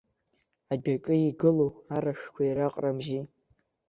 [0.73, 3.21] Адәаҿы игылоу арашқәа ираҟарамзи!